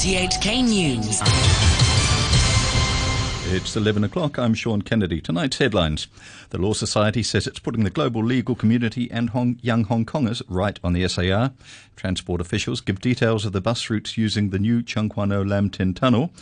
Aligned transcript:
RTHK 0.00 0.64
News. 0.64 1.20
It's 3.54 3.76
11 3.76 4.02
o'clock. 4.02 4.38
I'm 4.38 4.54
Sean 4.54 4.80
Kennedy. 4.80 5.20
Tonight's 5.20 5.58
headlines. 5.58 6.08
The 6.48 6.56
Law 6.56 6.72
Society 6.72 7.22
says 7.22 7.46
it's 7.46 7.58
putting 7.58 7.84
the 7.84 7.90
global 7.90 8.24
legal 8.24 8.54
community 8.54 9.10
and 9.10 9.28
Hong, 9.28 9.58
young 9.60 9.84
Hong 9.84 10.06
Kongers 10.06 10.40
right 10.48 10.80
on 10.82 10.94
the 10.94 11.06
SAR. 11.06 11.52
Transport 11.96 12.40
officials 12.40 12.80
give 12.80 13.02
details 13.02 13.44
of 13.44 13.52
the 13.52 13.60
bus 13.60 13.90
routes 13.90 14.16
using 14.16 14.48
the 14.48 14.58
new 14.58 14.80
Tseung 14.80 15.10
Kwan 15.10 15.32
O 15.32 15.42
Lam 15.42 15.68
Tin 15.68 15.92
Tunnel. 15.92 16.32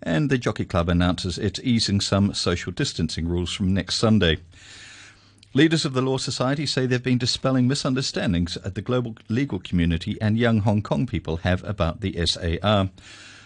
And 0.00 0.30
the 0.30 0.38
Jockey 0.38 0.64
Club 0.64 0.88
announces 0.88 1.38
it's 1.38 1.58
easing 1.64 2.00
some 2.00 2.34
social 2.34 2.70
distancing 2.70 3.26
rules 3.26 3.52
from 3.52 3.74
next 3.74 3.96
Sunday. 3.96 4.38
Leaders 5.54 5.86
of 5.86 5.94
the 5.94 6.02
Law 6.02 6.18
Society 6.18 6.66
say 6.66 6.84
they've 6.84 7.02
been 7.02 7.16
dispelling 7.16 7.66
misunderstandings 7.66 8.58
that 8.62 8.74
the 8.74 8.82
global 8.82 9.16
legal 9.30 9.58
community 9.58 10.20
and 10.20 10.36
young 10.36 10.60
Hong 10.60 10.82
Kong 10.82 11.06
people 11.06 11.38
have 11.38 11.64
about 11.64 12.02
the 12.02 12.14
SAR. 12.26 12.90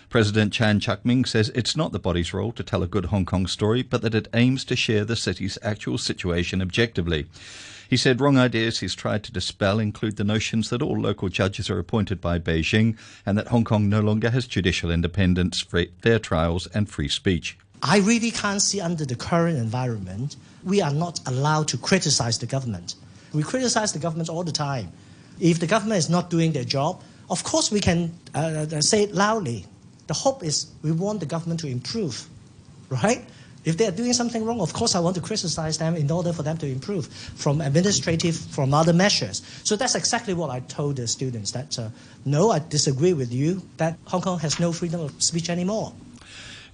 President 0.09 0.53
Chan 0.53 0.81
Chak 0.81 1.05
Ming 1.07 1.25
says 1.25 1.53
it's 1.55 1.77
not 1.77 1.93
the 1.93 2.01
body's 2.01 2.35
role 2.35 2.51
to 2.53 2.65
tell 2.65 2.83
a 2.83 2.89
good 2.89 3.07
Hong 3.07 3.25
Kong 3.25 3.47
story, 3.47 3.83
but 3.85 4.03
that 4.03 4.17
it 4.17 4.27
aims 4.35 4.65
to 4.65 4.75
share 4.75 5.05
the 5.05 5.15
city's 5.15 5.59
actual 5.63 5.97
situation 5.97 6.61
objectively. 6.61 7.27
He 7.89 7.97
said 7.97 8.21
wrong 8.21 8.37
ideas 8.37 8.81
he's 8.81 8.97
tried 8.97 9.23
to 9.23 9.33
dispel 9.33 9.79
include 9.79 10.17
the 10.17 10.25
notions 10.25 10.71
that 10.71 10.83
all 10.83 11.01
local 11.01 11.29
judges 11.29 11.71
are 11.71 11.79
appointed 11.79 12.21
by 12.21 12.41
Beijing 12.41 12.97
and 13.25 13.39
that 13.39 13.49
Hong 13.49 13.63
Kong 13.63 13.89
no 13.89 14.01
longer 14.01 14.31
has 14.31 14.49
judicial 14.49 14.91
independence, 14.91 15.63
fair 15.63 16.19
trials, 16.19 16.67
and 16.75 16.91
free 16.91 17.09
speech. 17.09 17.57
I 17.83 17.99
really 17.99 18.31
can't 18.31 18.63
see 18.63 18.81
under 18.81 19.05
the 19.05 19.17
current 19.17 19.59
environment, 19.59 20.37
we 20.63 20.81
are 20.81 20.93
not 20.93 21.21
allowed 21.27 21.67
to 21.69 21.77
criticize 21.77 22.39
the 22.39 22.47
government. 22.47 22.95
We 23.33 23.43
criticize 23.43 23.93
the 23.93 23.99
government 23.99 24.29
all 24.29 24.45
the 24.45 24.53
time. 24.53 24.93
If 25.41 25.59
the 25.59 25.67
government 25.67 25.99
is 25.99 26.09
not 26.09 26.31
doing 26.31 26.53
their 26.53 26.65
job, 26.65 27.03
of 27.29 27.43
course 27.43 27.73
we 27.73 27.81
can 27.81 28.13
uh, 28.35 28.81
say 28.81 29.03
it 29.03 29.15
loudly. 29.15 29.67
The 30.07 30.15
hope 30.15 30.45
is 30.45 30.67
we 30.83 30.93
want 30.93 31.21
the 31.21 31.27
government 31.27 31.61
to 31.61 31.67
improve, 31.67 32.29
right? 32.89 33.25
If 33.65 33.77
they 33.79 33.87
are 33.87 33.93
doing 33.93 34.13
something 34.13 34.45
wrong, 34.45 34.61
of 34.61 34.73
course 34.73 34.95
I 34.95 35.01
want 35.01 35.17
to 35.17 35.23
criticize 35.23 35.79
them 35.79 35.97
in 35.97 36.11
order 36.11 36.33
for 36.33 36.43
them 36.43 36.59
to 36.59 36.67
improve 36.67 37.07
from 37.07 37.61
administrative, 37.61 38.37
from 38.37 38.75
other 38.75 38.93
measures. 38.93 39.43
So 39.65 39.77
that's 39.77 39.95
exactly 39.95 40.35
what 40.35 40.51
I 40.51 40.61
told 40.61 40.97
the 40.97 41.09
students 41.09 41.53
that 41.53 41.79
uh, 41.79 41.89
no, 42.25 42.51
I 42.51 42.61
disagree 42.61 43.13
with 43.13 43.33
you 43.33 43.63
that 43.79 43.97
Hong 44.07 44.21
Kong 44.21 44.39
has 44.41 44.61
no 44.61 44.73
freedom 44.73 45.01
of 45.01 45.23
speech 45.23 45.49
anymore. 45.49 45.93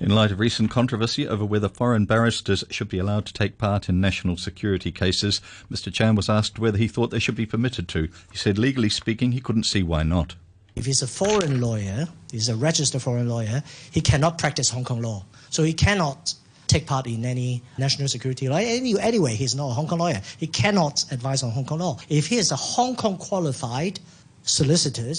In 0.01 0.15
light 0.15 0.31
of 0.31 0.39
recent 0.39 0.71
controversy 0.71 1.27
over 1.27 1.45
whether 1.45 1.69
foreign 1.69 2.05
barristers 2.05 2.63
should 2.71 2.89
be 2.89 3.01
allowed 3.01 3.27
to 3.27 3.33
take 3.33 3.59
part 3.59 3.89
in 3.89 4.01
national 4.01 4.37
security 4.37 4.93
cases, 4.93 5.41
Mr. 5.71 5.93
Chan 5.93 6.15
was 6.15 6.29
asked 6.29 6.61
whether 6.61 6.79
he 6.79 6.87
thought 6.87 7.11
they 7.11 7.19
should 7.19 7.35
be 7.35 7.47
permitted 7.47 7.89
to. 7.89 8.09
He 8.31 8.39
said, 8.39 8.59
legally 8.59 8.91
speaking, 8.91 9.33
he 9.33 9.41
couldn't 9.41 9.65
see 9.65 9.83
why 9.83 10.05
not. 10.05 10.37
If 10.77 10.87
he's 10.87 11.03
a 11.03 11.09
foreign 11.09 11.61
lawyer, 11.61 12.07
he's 12.31 12.49
a 12.49 12.55
registered 12.55 13.03
foreign 13.03 13.29
lawyer, 13.29 13.65
he 13.91 14.01
cannot 14.01 14.39
practice 14.39 14.71
Hong 14.71 14.85
Kong 14.85 15.03
law. 15.03 15.25
So 15.51 15.65
he 15.65 15.73
cannot 15.73 16.33
take 16.69 16.87
part 16.87 17.09
in 17.09 17.25
any 17.25 17.65
national 17.77 18.07
security 18.07 18.49
law. 18.49 18.59
Any, 18.59 18.97
anyway, 19.01 19.35
he's 19.35 19.57
not 19.57 19.71
a 19.71 19.75
Hong 19.75 19.89
Kong 19.89 19.99
lawyer. 19.99 20.23
He 20.37 20.47
cannot 20.47 21.05
advise 21.11 21.43
on 21.43 21.51
Hong 21.51 21.65
Kong 21.65 21.81
law. 21.81 21.99
If 22.09 22.29
he 22.29 22.37
is 22.37 22.53
a 22.53 22.57
Hong 22.57 22.95
Kong 22.95 23.17
qualified 23.17 23.99
solicitor, 24.43 25.13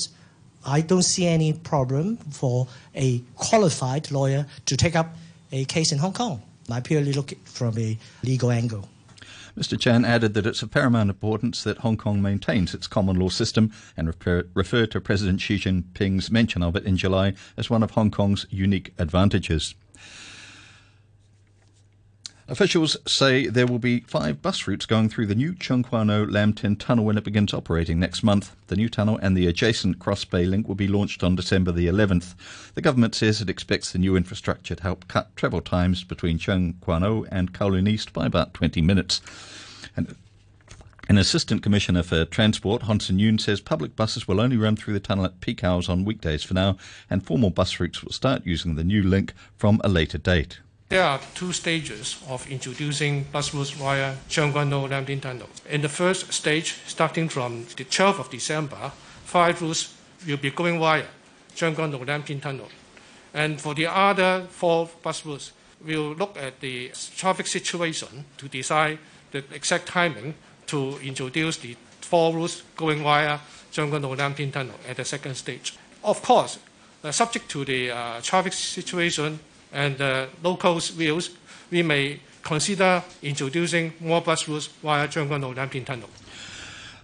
I 0.66 0.82
don't 0.82 1.04
see 1.04 1.26
any 1.26 1.54
problem 1.54 2.18
for 2.18 2.68
a 2.96 3.20
qualified 3.36 4.12
lawyer 4.12 4.46
to 4.66 4.78
take 4.78 4.96
up 4.96 5.16
a 5.52 5.66
case 5.66 5.92
in 5.92 6.00
Hong 6.00 6.14
Kong. 6.14 6.42
I 6.70 6.82
purely 6.82 7.14
look 7.14 7.34
from 7.46 7.78
a 7.78 7.98
legal 8.24 8.52
angle. 8.52 8.88
Mr. 9.58 9.80
Chan 9.80 10.06
added 10.06 10.36
that 10.36 10.46
it's 10.46 10.62
of 10.62 10.72
paramount 10.72 11.10
importance 11.10 11.64
that 11.64 11.80
Hong 11.80 11.98
Kong 11.98 12.22
maintains 12.22 12.74
its 12.74 12.88
common 12.88 13.18
law 13.18 13.30
system 13.30 13.74
and 13.98 14.08
refer, 14.08 14.46
referred 14.54 14.92
to 14.92 15.02
President 15.02 15.42
Xi 15.42 15.58
Jinping's 15.58 16.32
mention 16.32 16.64
of 16.64 16.76
it 16.76 16.86
in 16.86 16.96
July 16.96 17.34
as 17.58 17.70
one 17.70 17.84
of 17.84 17.92
Hong 17.92 18.12
Kong's 18.12 18.46
unique 18.50 18.94
advantages. 18.98 19.76
Officials 22.50 22.98
say 23.06 23.46
there 23.46 23.68
will 23.68 23.78
be 23.78 24.00
five 24.00 24.42
bus 24.42 24.68
routes 24.68 24.88
going 24.88 25.08
through 25.08 25.28
the 25.28 25.36
new 25.36 25.54
Tseung 25.54 25.84
Kwan 25.86 26.10
O 26.10 26.24
Lam 26.24 26.54
Tin 26.54 26.78
tunnel 26.78 27.06
when 27.06 27.16
it 27.16 27.24
begins 27.24 27.54
operating 27.54 28.00
next 28.00 28.24
month. 28.24 28.56
The 28.68 28.76
new 28.76 28.90
tunnel 28.90 29.20
and 29.22 29.38
the 29.38 29.46
adjacent 29.46 30.00
Cross 30.00 30.26
Bay 30.26 30.48
link 30.48 30.68
will 30.68 30.74
be 30.74 30.88
launched 30.88 31.24
on 31.24 31.36
December 31.36 31.72
the 31.72 31.86
11th. 31.86 32.34
The 32.74 32.82
government 32.82 33.14
says 33.14 33.40
it 33.40 33.52
expects 33.52 33.92
the 33.92 34.00
new 34.00 34.16
infrastructure 34.16 34.74
to 34.74 34.82
help 34.82 35.08
cut 35.08 35.36
travel 35.36 35.62
times 35.62 36.04
between 36.04 36.40
Tseung 36.40 36.74
Kwan 36.82 37.04
O 37.04 37.24
and 37.32 37.54
Kowloon 37.54 37.88
East 37.88 38.14
by 38.14 38.26
about 38.26 38.56
20 38.56 38.82
minutes. 38.82 39.22
And 39.96 40.16
an 41.08 41.20
assistant 41.20 41.62
commissioner 41.62 42.02
for 42.02 42.26
transport, 42.26 42.82
Honson 42.82 43.20
Yun, 43.20 43.38
says 43.38 43.62
public 43.62 43.96
buses 43.96 44.28
will 44.28 44.42
only 44.42 44.58
run 44.58 44.76
through 44.76 44.96
the 44.96 45.00
tunnel 45.00 45.26
at 45.26 45.40
peak 45.40 45.64
hours 45.64 45.88
on 45.88 46.04
weekdays 46.04 46.44
for 46.44 46.56
now, 46.56 46.78
and 47.12 47.24
formal 47.24 47.52
bus 47.52 47.80
routes 47.80 48.04
will 48.04 48.12
start 48.12 48.44
using 48.44 48.74
the 48.74 48.84
new 48.84 49.04
link 49.04 49.34
from 49.56 49.80
a 49.84 49.88
later 49.88 50.18
date. 50.18 50.62
There 50.90 51.04
are 51.04 51.20
two 51.36 51.54
stages 51.54 52.18
of 52.28 52.50
introducing 52.50 53.26
bus 53.32 53.54
routes 53.54 53.70
via 53.70 54.16
Tseung 54.28 54.52
Kwan 54.52 54.74
O 54.74 54.86
Lam 54.86 55.06
Tin 55.06 55.22
Tunnel. 55.22 55.48
In 55.70 55.82
the 55.82 55.88
first 55.88 56.34
stage, 56.34 56.78
starting 56.88 57.30
from 57.30 57.66
the 57.78 57.86
12th 57.86 58.20
of 58.20 58.32
December, 58.32 58.92
five 59.24 59.62
routes 59.62 59.94
will 60.26 60.38
be 60.38 60.50
going 60.50 60.80
via 60.80 61.06
Tseung 61.56 61.76
Kwan 61.76 61.94
O 61.94 62.00
Lam 62.00 62.24
Tin 62.24 62.42
Tunnel. 62.42 62.70
And 63.36 63.62
for 63.62 63.76
the 63.76 63.86
other 63.86 64.48
four 64.50 64.90
bus 65.04 65.24
routes, 65.28 65.52
we'll 65.86 66.16
look 66.16 66.36
at 66.36 66.60
the 66.60 66.92
traffic 67.16 67.46
situation 67.46 68.26
to 68.40 68.48
decide 68.48 68.98
the 69.30 69.44
exact 69.54 69.86
timing 69.86 70.34
to 70.66 70.98
introduce 71.04 71.58
the 71.58 71.78
four 72.02 72.34
routes 72.34 72.64
going 72.76 73.04
via 73.04 73.38
Tseung 73.72 73.92
Kwan 73.92 74.06
O 74.06 74.10
Lam 74.14 74.34
Tin 74.34 74.52
Tunnel 74.52 74.80
at 74.90 74.98
the 74.98 75.06
second 75.06 75.36
stage. 75.36 75.78
Of 76.04 76.24
course, 76.24 76.58
uh, 77.04 77.12
subject 77.12 77.48
to 77.50 77.64
the 77.64 77.92
uh, 77.92 78.22
traffic 78.22 78.54
situation 78.54 79.40
and 79.72 80.00
uh, 80.02 80.28
locals' 80.44 80.90
views, 80.90 81.32
we 81.72 81.84
may 81.84 82.20
consider 82.42 83.04
introducing 83.22 83.94
more 84.00 84.22
bus 84.22 84.48
routes 84.48 84.68
via 84.68 85.08
Kwan 85.08 85.44
O 85.44 85.50
Lam 85.50 85.70
Tin 85.70 85.86
Tunnel. 85.86 86.10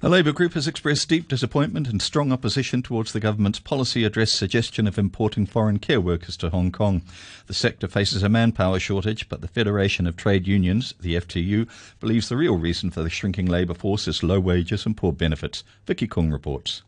A 0.01 0.09
Labour 0.09 0.33
group 0.33 0.53
has 0.53 0.67
expressed 0.67 1.09
deep 1.09 1.27
disappointment 1.27 1.87
and 1.87 2.01
strong 2.01 2.31
opposition 2.31 2.83
towards 2.83 3.11
the 3.11 3.19
government's 3.19 3.59
policy 3.59 4.03
address 4.03 4.31
suggestion 4.31 4.87
of 4.87 4.99
importing 4.99 5.45
foreign 5.45 5.79
care 5.79 6.01
workers 6.01 6.37
to 6.37 6.49
Hong 6.49 6.71
Kong. 6.71 7.01
The 7.47 7.53
sector 7.53 7.87
faces 7.87 8.21
a 8.21 8.29
manpower 8.29 8.79
shortage, 8.79 9.29
but 9.29 9.41
the 9.41 9.47
Federation 9.47 10.05
of 10.05 10.15
Trade 10.15 10.47
Unions, 10.47 10.93
the 10.99 11.15
FTU, 11.15 11.67
believes 11.99 12.29
the 12.29 12.37
real 12.37 12.57
reason 12.57 12.91
for 12.91 13.01
the 13.01 13.09
shrinking 13.09 13.47
labour 13.47 13.73
force 13.73 14.07
is 14.07 14.21
low 14.21 14.39
wages 14.39 14.85
and 14.85 14.95
poor 14.95 15.11
benefits. 15.11 15.63
Vicky 15.87 16.07
Kung 16.07 16.29
reports. 16.29 16.83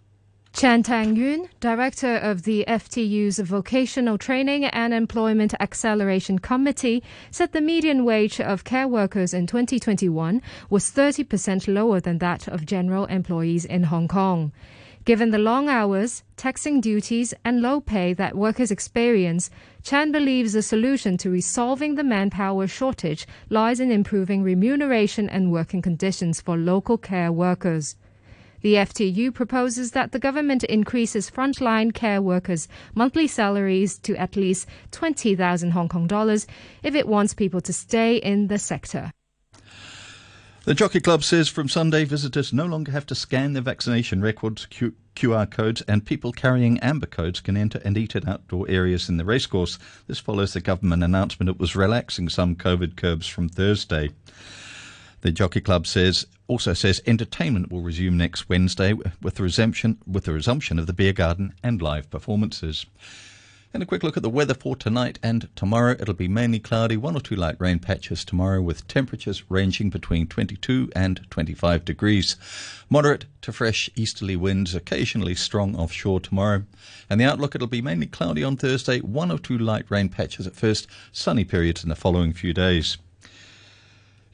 Chan 0.54 0.84
Tang 0.84 1.16
Yun, 1.16 1.50
director 1.60 2.16
of 2.16 2.44
the 2.44 2.66
FTU's 2.68 3.38
Vocational 3.38 4.18
Training 4.18 4.66
and 4.66 4.94
Employment 4.94 5.54
Acceleration 5.60 6.40
Committee, 6.40 7.04
said 7.30 7.52
the 7.52 7.62
median 7.62 8.06
wage 8.06 8.42
of 8.42 8.64
care 8.64 8.88
workers 8.88 9.34
in 9.34 9.46
2021 9.46 10.42
was 10.70 10.90
30% 10.90 11.72
lower 11.72 12.00
than 12.00 12.18
that 12.18 12.48
of 12.48 12.66
general 12.66 13.06
employees 13.06 13.66
in 13.66 13.84
Hong 13.84 14.08
Kong. 14.08 14.52
Given 15.06 15.30
the 15.30 15.38
long 15.38 15.70
hours, 15.70 16.24
taxing 16.38 16.82
duties, 16.82 17.34
and 17.46 17.62
low 17.62 17.80
pay 17.80 18.14
that 18.14 18.36
workers 18.36 18.72
experience, 18.72 19.52
Chan 19.84 20.12
believes 20.12 20.54
the 20.54 20.64
solution 20.64 21.18
to 21.18 21.30
resolving 21.30 21.96
the 21.96 22.04
manpower 22.04 22.68
shortage 22.68 23.28
lies 23.50 23.80
in 23.80 23.92
improving 23.92 24.42
remuneration 24.44 25.30
and 25.30 25.52
working 25.52 25.82
conditions 25.82 26.42
for 26.42 26.58
local 26.58 26.98
care 26.98 27.32
workers. 27.32 27.96
The 28.62 28.76
FTU 28.76 29.34
proposes 29.34 29.92
that 29.92 30.12
the 30.12 30.20
government 30.20 30.64
increases 30.64 31.30
frontline 31.30 31.94
care 31.94 32.22
workers' 32.22 32.68
monthly 32.96 33.28
salaries 33.28 33.98
to 34.00 34.16
at 34.16 34.36
least 34.36 34.68
20,000 34.92 35.72
Hong 35.72 35.90
Kong 35.90 36.08
dollars 36.08 36.48
if 36.84 36.96
it 36.96 37.08
wants 37.08 37.34
people 37.34 37.62
to 37.62 37.74
stay 37.74 38.18
in 38.18 38.48
the 38.48 38.60
sector. 38.60 39.12
The 40.68 40.74
Jockey 40.74 41.00
Club 41.00 41.24
says 41.24 41.48
from 41.48 41.70
Sunday, 41.70 42.04
visitors 42.04 42.52
no 42.52 42.66
longer 42.66 42.92
have 42.92 43.06
to 43.06 43.16
scan 43.16 43.54
their 43.54 43.62
vaccination 43.62 44.22
records, 44.22 44.66
Q- 44.66 44.96
QR 45.16 45.50
codes, 45.50 45.82
and 45.88 46.06
people 46.06 46.34
carrying 46.34 46.78
amber 46.82 47.06
codes 47.06 47.40
can 47.40 47.56
enter 47.56 47.80
and 47.86 47.98
eat 47.98 48.18
at 48.18 48.28
outdoor 48.28 48.70
areas 48.70 49.08
in 49.08 49.16
the 49.16 49.24
racecourse. 49.24 49.80
This 50.08 50.20
follows 50.20 50.52
the 50.52 50.60
government 50.60 51.04
announcement 51.04 51.50
it 51.50 51.58
was 51.58 51.78
relaxing 51.78 52.28
some 52.28 52.58
COVID 52.58 52.98
curbs 52.98 53.28
from 53.28 53.48
Thursday. 53.48 54.10
The 55.22 55.32
Jockey 55.32 55.62
Club 55.62 55.88
says 55.88 56.28
also 56.48 56.74
says 56.74 57.02
entertainment 57.06 57.72
will 57.72 57.82
resume 57.82 58.18
next 58.18 58.48
Wednesday 58.50 58.94
with 58.94 59.36
the 59.36 59.44
resumption 59.44 59.98
with 60.06 60.26
the 60.26 60.34
resumption 60.34 60.80
of 60.80 60.88
the 60.88 60.94
beer 60.94 61.14
garden 61.14 61.54
and 61.64 61.82
live 61.82 62.10
performances. 62.10 62.86
And 63.74 63.84
a 63.84 63.86
quick 63.86 64.02
look 64.02 64.16
at 64.16 64.24
the 64.24 64.30
weather 64.30 64.54
for 64.54 64.76
tonight 64.76 65.20
and 65.22 65.50
tomorrow. 65.56 65.96
It'll 66.00 66.14
be 66.14 66.30
mainly 66.30 66.60
cloudy, 66.60 66.96
one 66.96 67.18
or 67.18 67.20
two 67.20 67.36
light 67.36 67.58
rain 67.60 67.80
patches 67.80 68.24
tomorrow, 68.24 68.62
with 68.62 68.88
temperatures 68.88 69.44
ranging 69.50 69.90
between 69.90 70.28
22 70.28 70.90
and 70.96 71.20
25 71.30 71.84
degrees. 71.84 72.38
Moderate 72.90 73.26
to 73.42 73.52
fresh 73.52 73.90
easterly 73.96 74.38
winds, 74.38 74.74
occasionally 74.74 75.36
strong 75.36 75.76
offshore 75.76 76.22
tomorrow. 76.22 76.64
And 77.10 77.20
the 77.20 77.26
outlook, 77.26 77.56
it'll 77.56 77.68
be 77.68 77.82
mainly 77.82 78.08
cloudy 78.08 78.44
on 78.44 78.56
Thursday, 78.56 79.00
one 79.00 79.32
or 79.32 79.38
two 79.38 79.58
light 79.58 79.86
rain 79.90 80.08
patches 80.10 80.48
at 80.48 80.56
first, 80.56 80.88
sunny 81.12 81.44
periods 81.44 81.84
in 81.84 81.90
the 81.90 81.96
following 81.96 82.34
few 82.34 82.54
days. 82.54 82.98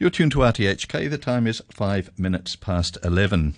You're 0.03 0.09
tuned 0.09 0.33
to 0.33 0.39
RTHK. 0.39 1.09
The 1.09 1.17
time 1.17 1.47
is 1.47 1.63
five 1.69 2.11
minutes 2.19 2.57
past 2.57 2.97
11. 3.05 3.53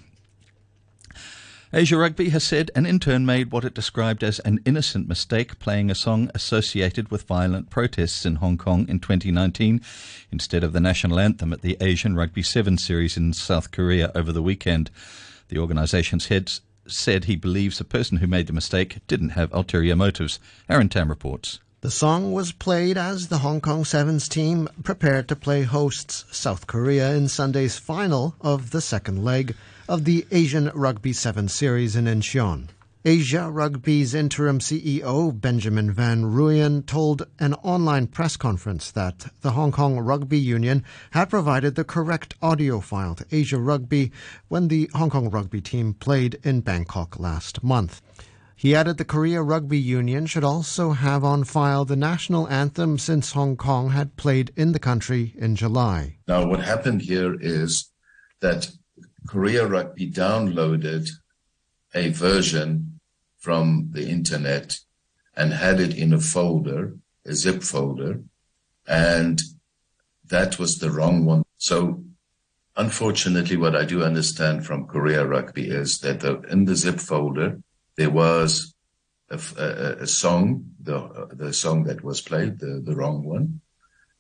Asia 1.74 1.97
Rugby 1.97 2.30
has 2.30 2.44
said 2.44 2.69
an 2.75 2.86
intern 2.86 3.25
made 3.25 3.51
what 3.51 3.65
it 3.65 3.74
described 3.74 4.24
as 4.24 4.38
an 4.42 4.59
innocent 4.63 5.07
mistake 5.07 5.57
playing 5.57 5.89
a 5.89 5.95
song 5.95 6.30
associated 6.36 7.09
with 7.09 7.24
violent 7.24 7.71
protests 7.71 8.27
in 8.27 8.36
Hong 8.36 8.59
Kong 8.59 8.88
in 8.88 9.00
2019 9.00 9.81
instead 10.31 10.63
of 10.63 10.71
the 10.71 10.80
national 10.80 11.19
anthem 11.19 11.51
at 11.51 11.63
the 11.63 11.77
Asian 11.81 12.15
Rugby 12.15 12.44
7 12.44 12.77
series 12.77 13.18
in 13.18 13.33
South 13.33 13.71
Korea 13.71 14.12
over 14.13 14.31
the 14.31 14.44
weekend. 14.44 14.91
The 15.48 15.57
organisation's 15.57 16.27
head 16.27 16.51
said 16.86 17.24
he 17.24 17.36
believes 17.36 17.80
the 17.80 17.86
person 17.86 18.18
who 18.18 18.27
made 18.27 18.45
the 18.45 18.53
mistake 18.53 19.00
didn't 19.07 19.30
have 19.30 19.51
ulterior 19.51 19.95
motives. 19.95 20.38
Aaron 20.69 20.89
Tam 20.89 21.09
reports. 21.09 21.59
The 21.85 21.91
song 21.91 22.31
was 22.31 22.51
played 22.51 22.97
as 22.97 23.27
the 23.27 23.37
Hong 23.37 23.61
Kong 23.61 23.85
Sevens 23.85 24.27
team 24.27 24.67
prepared 24.81 25.27
to 25.27 25.35
play 25.35 25.61
hosts 25.61 26.25
South 26.31 26.65
Korea 26.65 27.13
in 27.13 27.27
Sunday's 27.27 27.77
final 27.77 28.33
of 28.41 28.71
the 28.71 28.81
second 28.81 29.23
leg 29.23 29.55
of 29.87 30.03
the 30.03 30.25
Asian 30.31 30.71
Rugby 30.73 31.13
7 31.13 31.47
Series 31.47 31.95
in 31.95 32.05
Incheon. 32.05 32.69
Asia 33.05 33.51
Rugby's 33.51 34.15
interim 34.15 34.57
CEO 34.57 35.39
Benjamin 35.39 35.91
Van 35.91 36.23
Rooyen 36.23 36.83
told 36.87 37.27
an 37.37 37.53
online 37.53 38.07
press 38.07 38.35
conference 38.35 38.89
that 38.89 39.27
the 39.41 39.51
Hong 39.51 39.71
Kong 39.71 39.99
Rugby 39.99 40.39
Union 40.39 40.83
had 41.11 41.29
provided 41.29 41.75
the 41.75 41.83
correct 41.83 42.33
audio 42.41 42.79
file 42.79 43.13
to 43.13 43.27
Asia 43.31 43.59
Rugby 43.59 44.11
when 44.47 44.69
the 44.69 44.89
Hong 44.95 45.11
Kong 45.11 45.29
Rugby 45.29 45.61
team 45.61 45.93
played 45.93 46.39
in 46.41 46.61
Bangkok 46.61 47.19
last 47.19 47.63
month. 47.63 48.01
He 48.57 48.73
added 48.73 48.97
the 48.97 49.05
Korea 49.05 49.43
Rugby 49.43 49.77
Union 49.77 50.25
should 50.25 50.45
also 50.45 50.91
have 50.91 51.25
on 51.25 51.43
file 51.43 51.83
the 51.83 51.97
national 51.97 52.47
anthem 52.47 52.97
since 52.97 53.33
Hong 53.33 53.57
Kong 53.57 53.89
had 53.89 54.15
played 54.15 54.53
in 54.55 54.71
the 54.71 54.79
country 54.79 55.33
in 55.37 55.57
July. 55.57 56.19
Now, 56.27 56.47
what 56.47 56.61
happened 56.61 57.01
here 57.01 57.35
is 57.39 57.91
that 58.39 58.71
Korea 59.27 59.67
Rugby 59.67 60.09
downloaded 60.09 61.09
a 61.93 62.09
version 62.09 62.99
from 63.37 63.89
the 63.91 64.07
internet 64.07 64.79
and 65.35 65.51
had 65.51 65.79
it 65.81 65.93
in 65.93 66.13
a 66.13 66.19
folder, 66.19 66.95
a 67.25 67.33
zip 67.33 67.61
folder, 67.61 68.21
and 68.87 69.41
that 70.29 70.57
was 70.57 70.77
the 70.77 70.91
wrong 70.91 71.25
one. 71.25 71.43
So 71.57 72.03
unfortunately, 72.77 73.57
what 73.57 73.75
I 73.75 73.83
do 73.83 74.03
understand 74.03 74.65
from 74.65 74.87
Korea 74.87 75.25
Rugby 75.25 75.69
is 75.69 75.99
that 75.99 76.21
the, 76.21 76.41
in 76.43 76.65
the 76.65 76.75
zip 76.75 76.99
folder, 76.99 77.61
there 77.97 78.09
was 78.09 78.74
a, 79.30 79.39
a, 79.57 80.03
a 80.03 80.07
song, 80.07 80.65
the, 80.81 81.30
the 81.33 81.53
song 81.53 81.83
that 81.86 82.03
was 82.03 82.21
played, 82.21 82.53
mm. 82.53 82.59
the, 82.59 82.81
the 82.83 82.95
wrong 82.95 83.24
one 83.24 83.62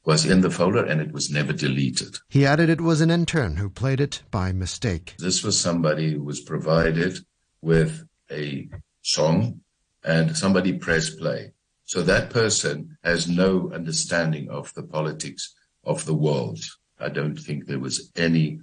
was 0.05 0.25
in 0.25 0.41
the 0.41 0.51
folder 0.51 0.85
and 0.85 1.01
it 1.01 1.11
was 1.11 1.31
never 1.31 1.51
deleted. 1.51 2.17
He 2.29 2.45
added 2.45 2.69
it 2.69 2.81
was 2.81 3.01
an 3.01 3.09
intern 3.09 3.57
who 3.57 3.69
played 3.69 3.99
it 3.99 4.21
by 4.29 4.51
mistake. 4.51 5.15
This 5.17 5.43
was 5.43 5.59
somebody 5.59 6.13
who 6.13 6.23
was 6.23 6.41
provided 6.41 7.17
with 7.61 8.07
a 8.31 8.69
song 9.01 9.61
and 10.03 10.37
somebody 10.37 10.73
pressed 10.73 11.17
play. 11.17 11.53
So 11.85 12.01
that 12.03 12.29
person 12.29 12.97
has 13.03 13.27
no 13.27 13.71
understanding 13.73 14.49
of 14.49 14.73
the 14.75 14.83
politics 14.83 15.55
of 15.83 16.05
the 16.05 16.15
world. 16.15 16.59
I 16.99 17.09
don't 17.09 17.35
think 17.37 17.65
there 17.65 17.79
was 17.79 18.11
any 18.15 18.59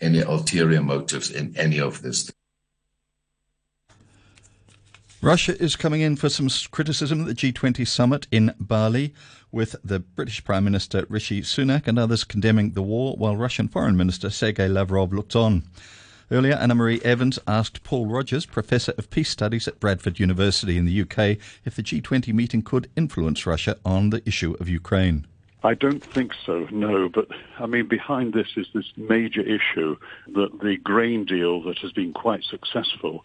any 0.00 0.20
ulterior 0.20 0.82
motives 0.82 1.30
in 1.30 1.56
any 1.56 1.80
of 1.80 2.02
this. 2.02 2.30
Russia 5.22 5.56
is 5.62 5.76
coming 5.76 6.00
in 6.00 6.16
for 6.16 6.28
some 6.28 6.48
criticism 6.72 7.20
at 7.20 7.28
the 7.28 7.34
G20 7.52 7.86
summit 7.86 8.26
in 8.32 8.52
Bali, 8.58 9.14
with 9.52 9.76
the 9.84 10.00
British 10.00 10.42
Prime 10.42 10.64
Minister 10.64 11.06
Rishi 11.08 11.42
Sunak 11.42 11.86
and 11.86 11.96
others 11.96 12.24
condemning 12.24 12.72
the 12.72 12.82
war, 12.82 13.14
while 13.14 13.36
Russian 13.36 13.68
Foreign 13.68 13.96
Minister 13.96 14.30
Sergei 14.30 14.66
Lavrov 14.66 15.12
looked 15.12 15.36
on. 15.36 15.62
Earlier, 16.32 16.56
Annemarie 16.56 17.00
Evans 17.02 17.38
asked 17.46 17.84
Paul 17.84 18.06
Rogers, 18.06 18.46
Professor 18.46 18.94
of 18.98 19.10
Peace 19.10 19.30
Studies 19.30 19.68
at 19.68 19.78
Bradford 19.78 20.18
University 20.18 20.76
in 20.76 20.86
the 20.86 21.02
UK, 21.02 21.38
if 21.64 21.76
the 21.76 21.84
G20 21.84 22.34
meeting 22.34 22.62
could 22.62 22.90
influence 22.96 23.46
Russia 23.46 23.76
on 23.84 24.10
the 24.10 24.26
issue 24.26 24.56
of 24.58 24.68
Ukraine. 24.68 25.28
I 25.62 25.74
don't 25.74 26.02
think 26.02 26.32
so, 26.44 26.66
no. 26.72 27.08
But 27.08 27.28
I 27.60 27.66
mean, 27.66 27.86
behind 27.86 28.32
this 28.32 28.48
is 28.56 28.66
this 28.74 28.90
major 28.96 29.42
issue 29.42 29.96
that 30.34 30.58
the 30.60 30.78
grain 30.78 31.24
deal 31.24 31.62
that 31.62 31.78
has 31.78 31.92
been 31.92 32.12
quite 32.12 32.42
successful 32.42 33.24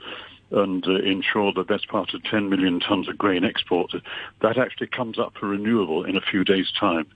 and 0.52 0.86
uh, 0.88 0.96
ensure 0.96 1.52
the 1.52 1.64
best 1.64 1.88
part 1.88 2.14
of 2.14 2.24
10 2.24 2.50
million 2.50 2.80
tons 2.80 3.08
of 3.10 3.18
grain 3.18 3.44
exported, 3.44 4.02
that 4.42 4.58
actually 4.58 4.88
comes 4.88 5.20
up 5.20 5.34
for 5.40 5.48
renewal 5.48 6.04
in 6.06 6.16
a 6.16 6.22
few 6.22 6.44
days' 6.44 6.72
time. 6.80 7.08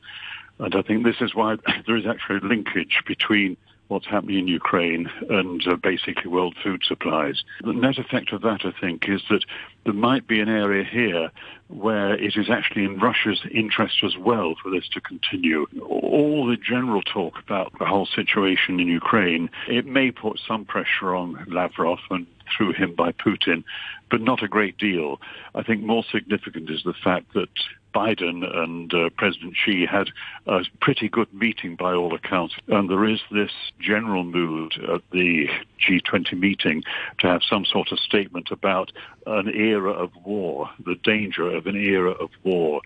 And 0.60 0.76
I 0.76 0.82
think 0.82 1.04
this 1.04 1.22
is 1.22 1.34
why 1.34 1.58
there 1.88 1.98
is 1.98 2.06
actually 2.06 2.38
a 2.38 2.48
linkage 2.48 3.02
between 3.08 3.58
what's 3.92 4.08
happening 4.08 4.40
in 4.40 4.48
Ukraine 4.48 5.10
and 5.30 5.62
uh, 5.68 5.76
basically 5.76 6.32
world 6.32 6.56
food 6.64 6.82
supplies. 6.88 7.44
The 7.62 7.74
net 7.74 7.98
effect 7.98 8.32
of 8.32 8.42
that, 8.42 8.62
I 8.64 8.72
think, 8.80 9.10
is 9.10 9.22
that 9.30 9.44
there 9.84 9.94
might 9.94 10.28
be 10.28 10.40
an 10.40 10.48
area 10.48 10.86
here 10.86 11.30
where 11.68 12.14
it 12.14 12.38
is 12.38 12.50
actually 12.50 12.86
in 12.86 13.00
Russia's 13.00 13.42
interest 13.52 13.98
as 14.06 14.16
well 14.18 14.56
for 14.64 14.72
this 14.72 14.88
to 14.94 15.02
continue. 15.02 15.68
All 15.82 16.48
the 16.48 16.56
general 16.56 17.02
talk 17.02 17.34
about 17.38 17.78
the 17.80 17.86
whole 17.86 18.06
situation 18.06 18.80
in 18.80 18.88
Ukraine, 18.88 19.50
it 19.68 19.86
may 19.86 20.10
put 20.10 20.40
some 20.48 20.64
pressure 20.64 21.14
on 21.14 21.46
Lavrov 21.50 22.00
and 22.10 22.26
through 22.56 22.74
him 22.74 22.96
by 22.96 23.12
Putin, 23.12 23.64
but 24.10 24.22
not 24.22 24.42
a 24.42 24.48
great 24.48 24.78
deal. 24.78 25.20
I 25.54 25.64
think 25.64 25.84
more 25.84 26.04
significant 26.10 26.70
is 26.70 26.84
the 26.84 26.94
fact 27.04 27.34
that 27.34 27.50
Biden 27.94 28.44
and 28.56 28.94
uh, 28.94 29.10
President 29.18 29.56
Xi 29.56 29.86
had 29.86 30.10
a 30.48 30.62
pretty 30.80 31.10
good 31.10 31.34
meeting 31.34 31.76
by 31.76 31.94
all 31.94 32.16
accounts. 32.16 32.56
And 32.68 32.90
there 32.90 33.06
is 33.06 33.20
this 33.32 33.52
general 33.80 34.24
mood 34.24 34.74
at 34.94 35.02
the 35.12 35.48
G20 35.88 36.38
meeting 36.38 36.84
to 37.20 37.28
have 37.28 37.42
some 37.44 37.66
sort 37.66 37.92
of 37.92 38.00
statement 38.00 38.50
about 38.52 38.92
an 39.26 39.50
era 39.50 39.92
of 39.92 40.12
war, 40.24 40.70
the 40.84 40.96
danger 40.96 41.50
of 41.50 41.68
an 41.68 41.76
era 41.76 42.12
of 42.12 42.30
war. 42.44 42.82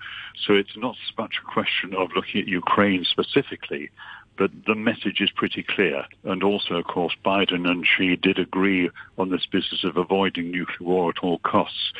So 0.45 0.53
it's 0.53 0.75
not 0.75 0.95
so 1.07 1.21
much 1.21 1.35
a 1.41 1.51
question 1.51 1.93
of 1.93 2.09
looking 2.15 2.41
at 2.41 2.47
Ukraine 2.47 3.05
specifically, 3.05 3.89
but 4.37 4.51
the 4.65 4.75
message 4.75 5.21
is 5.21 5.31
pretty 5.31 5.63
clear. 5.63 6.05
And 6.23 6.43
also, 6.43 6.75
of 6.75 6.85
course, 6.85 7.15
Biden 7.23 7.69
and 7.69 7.85
Xi 7.85 8.15
did 8.17 8.37
agree 8.37 8.89
on 9.17 9.29
this 9.29 9.45
business 9.45 9.83
of 9.83 9.97
avoiding 9.97 10.51
nuclear 10.51 10.87
war 10.87 11.09
at 11.09 11.23
all 11.23 11.39
costs. 11.39 11.93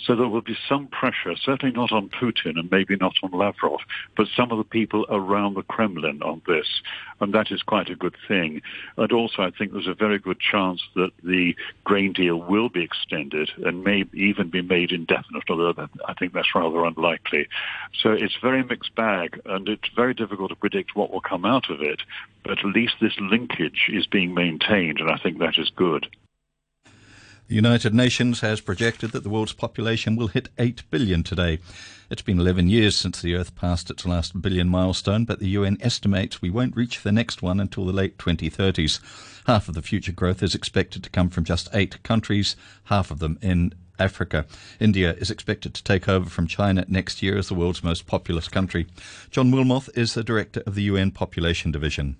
So 0.00 0.14
there 0.14 0.28
will 0.28 0.42
be 0.42 0.56
some 0.68 0.86
pressure, 0.86 1.34
certainly 1.36 1.74
not 1.74 1.92
on 1.92 2.08
Putin 2.08 2.58
and 2.58 2.70
maybe 2.70 2.96
not 2.96 3.14
on 3.22 3.32
Lavrov, 3.32 3.80
but 4.16 4.28
some 4.36 4.50
of 4.52 4.58
the 4.58 4.64
people 4.64 5.06
around 5.10 5.54
the 5.54 5.62
Kremlin 5.62 6.22
on 6.22 6.40
this. 6.46 6.66
And 7.20 7.32
that 7.34 7.50
is 7.50 7.62
quite 7.62 7.90
a 7.90 7.96
good 7.96 8.16
thing. 8.28 8.62
And 8.96 9.12
also, 9.12 9.42
I 9.42 9.50
think 9.50 9.72
there's 9.72 9.88
a 9.88 9.94
very 9.94 10.18
good 10.18 10.38
chance 10.38 10.80
that 10.94 11.10
the 11.24 11.54
grain 11.84 12.12
deal 12.12 12.36
will 12.36 12.68
be 12.68 12.82
extended 12.82 13.50
and 13.64 13.82
may 13.82 14.04
even 14.14 14.50
be 14.50 14.62
made 14.62 14.92
indefinite, 14.92 15.44
although 15.50 15.88
I 16.06 16.14
think 16.14 16.32
that's 16.32 16.54
rather 16.54 16.84
unlikely. 16.84 17.48
So 18.00 18.10
it's 18.12 18.36
very 18.40 18.62
mixed 18.62 18.94
bag, 18.94 19.40
and 19.46 19.68
it's 19.68 19.88
very 19.96 20.14
difficult 20.14 20.50
to 20.50 20.56
predict 20.56 20.94
what 20.94 21.10
will 21.10 21.20
come 21.20 21.44
out 21.44 21.70
of 21.70 21.82
it. 21.82 22.02
But 22.44 22.58
at 22.60 22.64
least 22.64 22.94
this 23.00 23.18
linkage 23.20 23.90
is 23.92 24.06
being 24.06 24.32
maintained, 24.32 25.00
and 25.00 25.10
I 25.10 25.18
think 25.18 25.38
that 25.38 25.58
is 25.58 25.70
good. 25.74 26.06
The 27.48 27.54
United 27.54 27.94
Nations 27.94 28.40
has 28.40 28.60
projected 28.60 29.12
that 29.12 29.22
the 29.22 29.30
world's 29.30 29.54
population 29.54 30.16
will 30.16 30.26
hit 30.28 30.50
8 30.58 30.82
billion 30.90 31.22
today. 31.22 31.60
It's 32.10 32.20
been 32.20 32.38
11 32.38 32.68
years 32.68 32.94
since 32.94 33.22
the 33.22 33.34
Earth 33.34 33.56
passed 33.56 33.88
its 33.88 34.04
last 34.04 34.42
billion 34.42 34.68
milestone, 34.68 35.24
but 35.24 35.38
the 35.38 35.48
UN 35.48 35.78
estimates 35.80 36.42
we 36.42 36.50
won't 36.50 36.76
reach 36.76 37.02
the 37.02 37.10
next 37.10 37.40
one 37.40 37.58
until 37.58 37.86
the 37.86 37.92
late 37.94 38.18
2030s. 38.18 39.00
Half 39.46 39.66
of 39.66 39.74
the 39.74 39.80
future 39.80 40.12
growth 40.12 40.42
is 40.42 40.54
expected 40.54 41.02
to 41.04 41.08
come 41.08 41.30
from 41.30 41.44
just 41.44 41.70
eight 41.72 42.02
countries, 42.02 42.54
half 42.84 43.10
of 43.10 43.18
them 43.18 43.38
in 43.40 43.72
Africa. 43.98 44.44
India 44.78 45.14
is 45.14 45.30
expected 45.30 45.72
to 45.72 45.82
take 45.82 46.06
over 46.06 46.28
from 46.28 46.48
China 46.48 46.84
next 46.86 47.22
year 47.22 47.38
as 47.38 47.48
the 47.48 47.54
world's 47.54 47.82
most 47.82 48.06
populous 48.06 48.48
country. 48.48 48.88
John 49.30 49.50
Wilmoth 49.50 49.88
is 49.96 50.12
the 50.12 50.22
director 50.22 50.62
of 50.66 50.74
the 50.74 50.82
UN 50.82 51.12
Population 51.12 51.72
Division. 51.72 52.18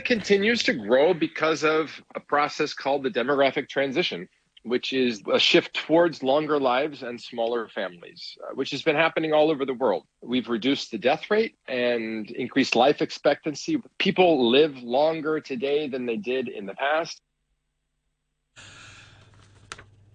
Continues 0.00 0.62
to 0.64 0.72
grow 0.72 1.14
because 1.14 1.64
of 1.64 2.02
a 2.14 2.20
process 2.20 2.74
called 2.74 3.02
the 3.02 3.10
demographic 3.10 3.68
transition, 3.68 4.28
which 4.64 4.92
is 4.92 5.22
a 5.32 5.38
shift 5.38 5.74
towards 5.74 6.22
longer 6.22 6.58
lives 6.58 7.02
and 7.02 7.20
smaller 7.20 7.68
families, 7.68 8.36
uh, 8.42 8.54
which 8.54 8.70
has 8.70 8.82
been 8.82 8.96
happening 8.96 9.32
all 9.32 9.50
over 9.50 9.64
the 9.64 9.74
world. 9.74 10.04
We've 10.22 10.48
reduced 10.48 10.90
the 10.90 10.98
death 10.98 11.30
rate 11.30 11.56
and 11.68 12.30
increased 12.30 12.74
life 12.74 13.02
expectancy. 13.02 13.82
People 13.98 14.50
live 14.50 14.76
longer 14.82 15.40
today 15.40 15.88
than 15.88 16.06
they 16.06 16.16
did 16.16 16.48
in 16.48 16.66
the 16.66 16.74
past. 16.74 17.20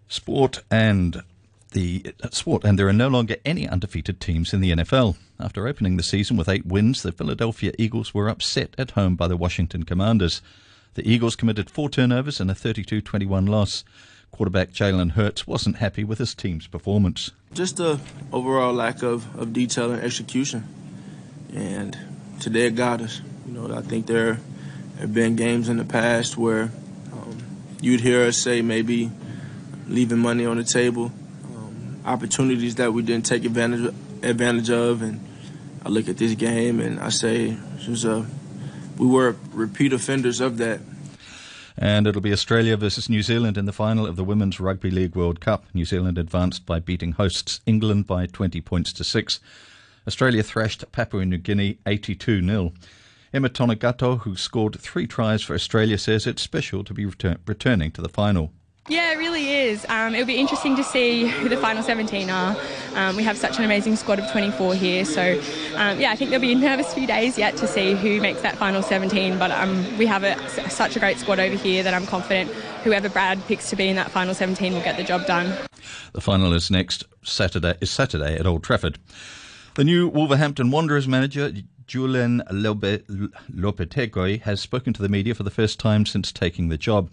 Sport 0.07 0.63
and 0.71 1.24
the 1.71 2.13
sport, 2.31 2.63
and 2.63 2.77
there 2.77 2.88
are 2.88 2.93
no 2.93 3.07
longer 3.07 3.35
any 3.45 3.67
undefeated 3.67 4.19
teams 4.19 4.53
in 4.53 4.61
the 4.61 4.71
NFL. 4.71 5.15
After 5.39 5.67
opening 5.67 5.97
the 5.97 6.03
season 6.03 6.38
with 6.38 6.49
eight 6.49 6.65
wins, 6.65 7.03
the 7.03 7.11
Philadelphia 7.11 7.71
Eagles 7.77 8.13
were 8.13 8.29
upset 8.29 8.75
at 8.77 8.91
home 8.91 9.15
by 9.15 9.27
the 9.27 9.38
Washington 9.38 9.83
Commanders. 9.83 10.41
The 10.95 11.09
Eagles 11.09 11.35
committed 11.35 11.69
four 11.69 11.89
turnovers 11.89 12.39
and 12.39 12.49
a 12.49 12.55
32 12.55 13.01
21 13.01 13.45
loss. 13.45 13.83
Quarterback 14.31 14.71
Jalen 14.71 15.11
Hurts 15.11 15.47
wasn't 15.47 15.77
happy 15.77 16.03
with 16.03 16.19
his 16.19 16.35
team's 16.35 16.67
performance. 16.67 17.31
Just 17.53 17.79
a 17.79 17.99
overall 18.31 18.73
lack 18.73 19.01
of, 19.01 19.35
of 19.39 19.53
detail 19.53 19.91
and 19.91 20.03
execution. 20.03 20.67
And 21.53 21.97
today 22.39 22.67
it 22.67 22.75
got 22.75 23.01
us. 23.01 23.21
You 23.47 23.53
know, 23.53 23.75
I 23.75 23.81
think 23.81 24.05
there 24.05 24.39
have 24.99 25.13
been 25.13 25.35
games 25.35 25.69
in 25.69 25.77
the 25.77 25.85
past 25.85 26.38
where 26.38 26.71
um, 27.11 27.38
you'd 27.81 28.01
hear 28.01 28.25
us 28.25 28.38
say 28.38 28.61
maybe– 28.61 29.11
leaving 29.89 30.19
money 30.19 30.45
on 30.45 30.57
the 30.57 30.63
table, 30.63 31.11
opportunities 32.09 32.75
that 32.75 32.91
we 32.91 33.03
didn't 33.03 33.25
take 33.25 33.45
advantage 33.45 33.93
advantage 34.23 34.69
of, 34.69 35.01
and 35.01 35.25
I 35.85 35.89
look 35.89 36.09
at 36.09 36.17
this 36.17 36.35
game 36.35 36.79
and 36.79 36.99
I 36.99 37.09
say 37.09 37.55
was 37.87 38.03
a, 38.03 38.25
we 38.97 39.07
were 39.07 39.35
repeat 39.53 39.93
offenders 39.93 40.41
of 40.41 40.57
that. 40.57 40.81
And 41.77 42.07
it'll 42.07 42.21
be 42.21 42.33
Australia 42.33 42.75
versus 42.75 43.07
New 43.07 43.21
Zealand 43.21 43.57
in 43.57 43.65
the 43.65 43.71
final 43.71 44.05
of 44.05 44.17
the 44.17 44.23
Women's 44.23 44.59
Rugby 44.59 44.91
League 44.91 45.15
World 45.15 45.39
Cup. 45.39 45.63
New 45.73 45.85
Zealand 45.85 46.17
advanced 46.17 46.65
by 46.65 46.79
beating 46.79 47.13
hosts 47.13 47.61
England 47.65 48.05
by 48.05 48.25
20 48.25 48.59
points 48.59 48.91
to 48.93 49.03
6. 49.05 49.39
Australia 50.05 50.43
thrashed 50.43 50.91
Papua 50.91 51.25
New 51.25 51.37
Guinea 51.37 51.77
82 51.85 52.45
0. 52.45 52.73
Emma 53.31 53.47
Tonegato, 53.47 54.17
who 54.17 54.35
scored 54.35 54.79
three 54.79 55.07
tries 55.07 55.43
for 55.43 55.53
Australia, 55.53 55.97
says 55.97 56.25
it's 56.25 56.41
special 56.41 56.83
to 56.83 56.93
be 56.93 57.05
return- 57.05 57.39
returning 57.45 57.91
to 57.91 58.01
the 58.01 58.09
final. 58.09 58.51
Yeah, 58.89 59.12
it 59.12 59.17
really 59.19 59.51
is. 59.51 59.86
Um, 59.88 60.15
it'll 60.15 60.25
be 60.25 60.38
interesting 60.38 60.75
to 60.75 60.84
see 60.84 61.27
who 61.27 61.48
the 61.48 61.58
final 61.58 61.84
17 61.84 62.27
are. 62.31 62.58
Um, 62.96 63.15
we 63.15 63.22
have 63.22 63.38
such 63.38 63.60
an 63.60 63.63
amazing 63.63 63.96
squad 63.96 64.17
of 64.17 64.29
24 64.31 64.74
here, 64.74 65.05
so 65.05 65.39
um, 65.75 66.00
yeah, 66.00 66.10
I 66.10 66.15
think 66.15 66.31
there'll 66.31 66.41
be 66.41 66.53
a 66.53 66.55
nervous 66.55 66.91
few 66.91 67.05
days 67.05 67.38
yet 67.38 67.55
to 67.58 67.67
see 67.67 67.93
who 67.93 68.19
makes 68.19 68.41
that 68.41 68.58
final 68.58 68.81
17. 68.81 69.38
But 69.38 69.51
um, 69.51 69.96
we 70.00 70.08
have 70.08 70.24
a, 70.24 70.36
such 70.72 70.96
a 70.96 71.00
great 71.00 71.19
squad 71.19 71.39
over 71.39 71.55
here 71.55 71.84
that 71.84 71.93
I'm 71.93 72.08
confident 72.08 72.50
whoever 72.84 73.10
Brad 73.10 73.46
picks 73.46 73.69
to 73.69 73.75
be 73.75 73.89
in 73.89 73.96
that 73.96 74.10
final 74.10 74.34
17 74.34 74.74
will 74.74 74.81
get 74.81 74.98
the 74.98 75.03
job 75.03 75.27
done. 75.27 75.55
The 76.13 76.22
final 76.22 76.51
is 76.53 76.72
next 76.72 77.03
Saturday. 77.24 77.77
Is 77.81 77.91
Saturday 77.91 78.39
at 78.39 78.48
Old 78.48 78.63
Trafford. 78.63 78.98
The 79.75 79.84
new 79.84 80.08
Wolverhampton 80.08 80.72
Wanderers 80.72 81.08
manager 81.08 81.51
Julen 81.88 82.41
Lopetegui 82.50 84.41
has 84.41 84.60
spoken 84.62 84.93
to 84.93 85.01
the 85.01 85.10
media 85.10 85.36
for 85.36 85.43
the 85.43 85.51
first 85.51 85.79
time 85.79 86.08
since 86.08 86.31
taking 86.31 86.69
the 86.69 86.77
job. 86.77 87.12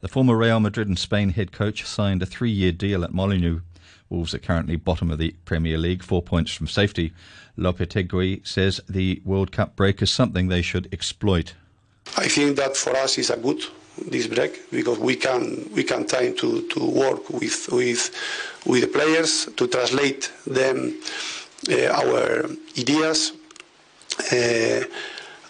The 0.00 0.08
former 0.08 0.36
Real 0.36 0.60
Madrid 0.60 0.88
and 0.88 0.98
Spain 0.98 1.30
head 1.30 1.52
coach 1.52 1.84
signed 1.84 2.22
a 2.22 2.26
three 2.26 2.50
year 2.50 2.72
deal 2.72 3.04
at 3.04 3.12
Molineux. 3.12 3.60
Wolves 4.08 4.34
are 4.34 4.38
currently 4.38 4.76
bottom 4.76 5.10
of 5.10 5.18
the 5.18 5.34
Premier 5.44 5.76
League, 5.76 6.02
four 6.02 6.22
points 6.22 6.52
from 6.52 6.66
safety. 6.66 7.12
Lopetegui 7.58 8.46
says 8.46 8.80
the 8.88 9.20
World 9.24 9.52
Cup 9.52 9.76
break 9.76 10.00
is 10.00 10.10
something 10.10 10.48
they 10.48 10.62
should 10.62 10.88
exploit. 10.92 11.54
I 12.16 12.28
think 12.28 12.56
that 12.56 12.76
for 12.76 12.96
us 12.96 13.18
is 13.18 13.30
a 13.30 13.36
good 13.36 13.62
this 14.08 14.26
break 14.26 14.70
because 14.70 14.98
we 14.98 15.16
can 15.16 15.68
we 15.74 15.84
can 15.84 16.06
time 16.06 16.34
to, 16.36 16.66
to 16.68 16.84
work 16.84 17.28
with 17.28 17.68
with 17.70 18.10
with 18.64 18.80
the 18.80 18.88
players 18.88 19.50
to 19.56 19.66
translate 19.66 20.32
them 20.46 20.94
uh, 21.70 21.88
our 21.88 22.46
ideas. 22.78 23.32
Uh, 24.32 24.84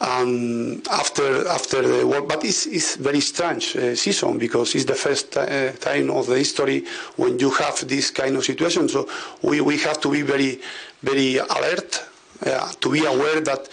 um, 0.01 0.83
after 0.91 1.47
after 1.49 1.83
the 1.83 2.07
war. 2.07 2.23
But 2.23 2.45
it's, 2.45 2.67
it's 2.67 2.97
very 2.97 3.21
strange 3.21 3.77
uh, 3.77 3.95
season 3.95 4.39
because 4.39 4.75
it's 4.75 4.85
the 4.85 4.95
first 4.95 5.37
uh, 5.37 5.73
time 5.73 6.11
of 6.11 6.27
the 6.27 6.39
history 6.39 6.85
when 7.17 7.39
you 7.39 7.51
have 7.51 7.87
this 7.87 8.11
kind 8.11 8.37
of 8.37 8.45
situation. 8.45 8.89
So 8.89 9.09
we, 9.43 9.61
we 9.61 9.79
have 9.79 10.01
to 10.01 10.11
be 10.11 10.23
very 10.23 10.61
very 11.03 11.37
alert 11.37 12.05
uh, 12.47 12.73
to 12.81 12.91
be 12.91 13.05
aware 13.05 13.41
that 13.41 13.69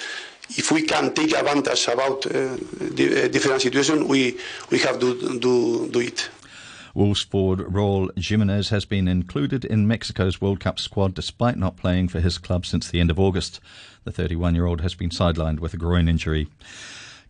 if 0.49 0.71
we 0.71 0.81
can 0.83 1.13
take 1.13 1.33
advantage 1.33 1.87
about 1.87 2.25
uh, 2.25 2.55
the, 2.79 3.25
uh, 3.25 3.27
different 3.27 3.61
situation, 3.61 4.07
we 4.07 4.37
we 4.69 4.79
have 4.79 4.99
to 4.99 5.39
do 5.39 5.89
do 5.89 5.99
it. 5.99 6.29
Forward 6.97 7.59
Raul 7.59 8.09
Jimenez 8.17 8.69
has 8.69 8.83
been 8.83 9.07
included 9.07 9.63
in 9.63 9.87
Mexico's 9.87 10.41
World 10.41 10.59
Cup 10.59 10.79
squad 10.79 11.13
despite 11.13 11.55
not 11.55 11.77
playing 11.77 12.07
for 12.07 12.19
his 12.19 12.39
club 12.39 12.65
since 12.65 12.89
the 12.89 12.99
end 12.99 13.11
of 13.11 13.19
August. 13.19 13.59
The 14.03 14.11
31 14.11 14.55
year 14.55 14.65
old 14.65 14.81
has 14.81 14.95
been 14.95 15.11
sidelined 15.11 15.59
with 15.59 15.75
a 15.75 15.77
groin 15.77 16.09
injury. 16.09 16.47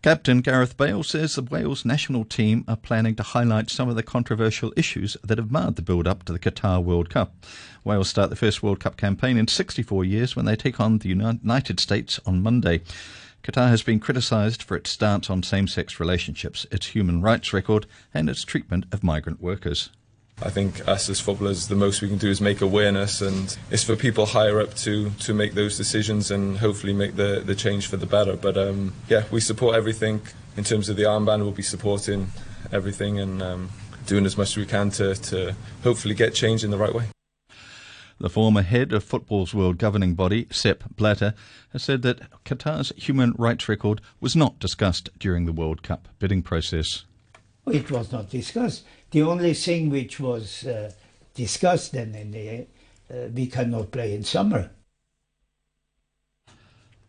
Captain 0.00 0.40
Gareth 0.40 0.78
Bale 0.78 1.02
says 1.02 1.34
the 1.34 1.42
Wales 1.42 1.84
national 1.84 2.24
team 2.24 2.64
are 2.66 2.76
planning 2.76 3.14
to 3.16 3.22
highlight 3.22 3.68
some 3.68 3.90
of 3.90 3.94
the 3.94 4.02
controversial 4.02 4.72
issues 4.74 5.18
that 5.22 5.36
have 5.36 5.52
marred 5.52 5.76
the 5.76 5.82
build 5.82 6.08
up 6.08 6.22
to 6.24 6.32
the 6.32 6.38
Qatar 6.38 6.82
World 6.82 7.10
Cup. 7.10 7.34
Wales 7.84 8.08
start 8.08 8.30
the 8.30 8.36
first 8.36 8.62
World 8.62 8.80
Cup 8.80 8.96
campaign 8.96 9.36
in 9.36 9.48
64 9.48 10.02
years 10.02 10.34
when 10.34 10.46
they 10.46 10.56
take 10.56 10.80
on 10.80 10.96
the 10.96 11.10
United 11.10 11.78
States 11.78 12.18
on 12.24 12.42
Monday. 12.42 12.80
Qatar 13.48 13.70
has 13.70 13.82
been 13.82 13.98
criticised 13.98 14.62
for 14.62 14.76
its 14.76 14.90
stance 14.90 15.30
on 15.30 15.42
same 15.42 15.66
sex 15.66 15.98
relationships, 15.98 16.66
its 16.70 16.88
human 16.88 17.22
rights 17.22 17.54
record, 17.54 17.86
and 18.12 18.28
its 18.28 18.44
treatment 18.44 18.84
of 18.92 19.02
migrant 19.02 19.40
workers. 19.40 19.88
I 20.42 20.50
think 20.50 20.86
us 20.86 21.08
as 21.08 21.18
footballers, 21.18 21.66
the 21.68 21.74
most 21.74 22.02
we 22.02 22.08
can 22.08 22.18
do 22.18 22.28
is 22.28 22.42
make 22.42 22.60
awareness, 22.60 23.22
and 23.22 23.56
it's 23.70 23.82
for 23.82 23.96
people 23.96 24.26
higher 24.26 24.60
up 24.60 24.74
to 24.84 25.10
to 25.10 25.32
make 25.32 25.54
those 25.54 25.78
decisions 25.78 26.30
and 26.30 26.58
hopefully 26.58 26.92
make 26.92 27.16
the 27.16 27.42
the 27.44 27.54
change 27.54 27.86
for 27.86 27.96
the 27.96 28.06
better. 28.06 28.36
But 28.36 28.58
um, 28.58 28.92
yeah, 29.08 29.24
we 29.30 29.40
support 29.40 29.74
everything 29.74 30.20
in 30.56 30.64
terms 30.64 30.90
of 30.90 30.96
the 30.96 31.04
armband. 31.04 31.40
We'll 31.40 31.52
be 31.52 31.62
supporting 31.62 32.28
everything 32.70 33.18
and 33.18 33.42
um, 33.42 33.70
doing 34.06 34.26
as 34.26 34.36
much 34.36 34.50
as 34.50 34.56
we 34.58 34.66
can 34.66 34.90
to 34.90 35.14
to 35.14 35.56
hopefully 35.82 36.14
get 36.14 36.34
change 36.34 36.64
in 36.64 36.70
the 36.70 36.78
right 36.78 36.94
way. 36.94 37.06
The 38.20 38.28
former 38.28 38.62
head 38.62 38.92
of 38.92 39.04
football's 39.04 39.54
world 39.54 39.78
governing 39.78 40.14
body, 40.14 40.48
Sepp 40.50 40.96
Blatter, 40.96 41.34
has 41.72 41.84
said 41.84 42.02
that 42.02 42.20
Qatar's 42.44 42.92
human 42.96 43.32
rights 43.38 43.68
record 43.68 44.00
was 44.20 44.34
not 44.34 44.58
discussed 44.58 45.08
during 45.20 45.46
the 45.46 45.52
World 45.52 45.84
Cup 45.84 46.08
bidding 46.18 46.42
process. 46.42 47.04
It 47.66 47.90
was 47.90 48.10
not 48.10 48.28
discussed. 48.30 48.84
The 49.12 49.22
only 49.22 49.54
thing 49.54 49.90
which 49.90 50.18
was 50.18 50.66
uh, 50.66 50.90
discussed 51.34 51.92
then 51.92 52.14
in 52.14 52.32
the 52.32 52.66
uh, 53.10 53.28
we 53.32 53.46
cannot 53.46 53.92
play 53.92 54.14
in 54.14 54.24
summer. 54.24 54.70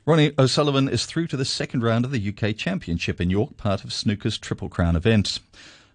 Ronnie 0.05 0.33
O'Sullivan 0.37 0.89
is 0.89 1.05
through 1.05 1.27
to 1.27 1.37
the 1.37 1.45
second 1.45 1.83
round 1.83 2.05
of 2.05 2.11
the 2.11 2.29
UK 2.29 2.55
Championship 2.55 3.19
in 3.19 3.29
York, 3.29 3.57
part 3.57 3.83
of 3.83 3.93
snooker's 3.93 4.37
Triple 4.37 4.69
Crown 4.69 4.95
events. 4.95 5.39